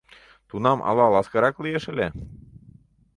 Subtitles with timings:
[0.49, 2.07] Тунам ала ласкарак лиеш ыле.